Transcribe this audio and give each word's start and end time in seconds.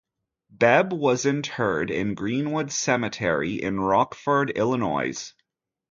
Bebb 0.51 0.93
was 0.93 1.27
interred 1.27 1.91
in 1.91 2.15
Greenwood 2.15 2.71
Cemetery 2.71 3.61
in 3.61 3.79
Rockford, 3.79 4.49
Illinois. 4.55 5.33